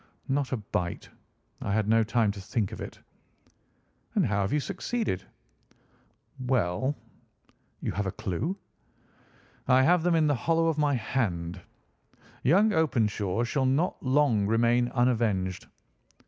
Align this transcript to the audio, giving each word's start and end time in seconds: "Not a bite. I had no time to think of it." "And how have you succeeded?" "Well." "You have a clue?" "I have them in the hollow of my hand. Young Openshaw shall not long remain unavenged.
"Not 0.27 0.51
a 0.51 0.57
bite. 0.57 1.09
I 1.61 1.71
had 1.73 1.87
no 1.87 2.03
time 2.03 2.31
to 2.31 2.41
think 2.41 2.71
of 2.71 2.81
it." 2.81 2.99
"And 4.15 4.25
how 4.25 4.41
have 4.41 4.51
you 4.51 4.59
succeeded?" 4.59 5.23
"Well." 6.39 6.95
"You 7.81 7.91
have 7.91 8.07
a 8.07 8.11
clue?" 8.11 8.57
"I 9.67 9.83
have 9.83 10.01
them 10.01 10.15
in 10.15 10.25
the 10.25 10.33
hollow 10.33 10.65
of 10.65 10.79
my 10.79 10.95
hand. 10.95 11.61
Young 12.41 12.73
Openshaw 12.73 13.43
shall 13.43 13.67
not 13.67 14.01
long 14.01 14.47
remain 14.47 14.87
unavenged. 14.89 15.67